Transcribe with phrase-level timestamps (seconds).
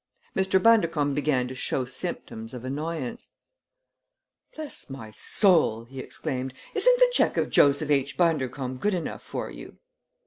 [0.35, 0.59] Mr.
[0.59, 3.35] Bundercombe began to show symptoms of annoyance.
[4.55, 6.55] "Bless my soul!" he exclaimed.
[6.73, 8.17] "Isn't the check of Joseph H.
[8.17, 9.77] Bundercombe good enough for you?"